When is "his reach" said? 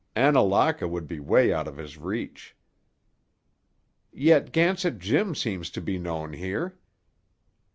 1.77-2.55